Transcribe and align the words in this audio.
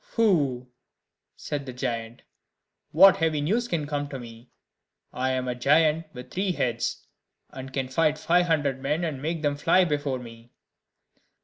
"Pooh!" 0.15 0.67
said 1.35 1.67
the 1.67 1.73
giant, 1.73 2.23
"what 2.89 3.17
heavy 3.17 3.39
news 3.39 3.67
can 3.67 3.85
come 3.85 4.09
to 4.09 4.17
me? 4.17 4.49
I 5.13 5.29
am 5.29 5.47
a 5.47 5.53
giant 5.53 6.07
with 6.11 6.31
three 6.31 6.53
heads, 6.53 7.05
and 7.51 7.71
can 7.71 7.87
fight 7.87 8.17
five 8.17 8.47
hundred 8.47 8.81
men, 8.81 9.03
and 9.03 9.21
make 9.21 9.43
them 9.43 9.55
fly 9.57 9.85
before 9.85 10.17
me." 10.17 10.53